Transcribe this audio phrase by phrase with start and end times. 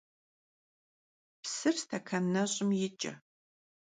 [1.43, 3.11] Psır stekan neş'ım yiç'e.